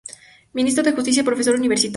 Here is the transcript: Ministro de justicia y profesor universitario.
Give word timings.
Ministro 0.55 0.81
de 0.83 0.93
justicia 0.93 1.21
y 1.21 1.23
profesor 1.23 1.53
universitario. 1.53 1.89